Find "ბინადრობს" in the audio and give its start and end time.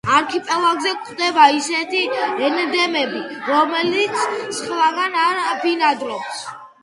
5.67-6.41